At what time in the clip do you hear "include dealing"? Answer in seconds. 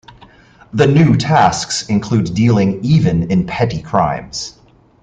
1.87-2.83